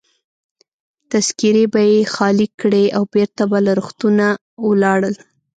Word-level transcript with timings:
تذکیرې 1.11 1.65
به 1.73 1.81
يې 1.91 1.99
خالي 2.13 2.47
کړې 2.61 2.85
او 2.95 3.03
بیرته 3.13 3.43
به 3.49 3.57
له 3.65 3.71
روغتونه 3.79 4.25
ولاړل. 4.67 5.15